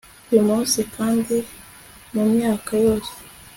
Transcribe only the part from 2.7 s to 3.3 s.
yose